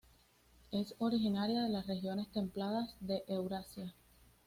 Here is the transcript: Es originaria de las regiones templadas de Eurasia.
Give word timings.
Es 0.71 0.95
originaria 0.97 1.61
de 1.61 1.69
las 1.69 1.85
regiones 1.85 2.27
templadas 2.29 2.89
de 3.01 3.23
Eurasia. 3.27 3.93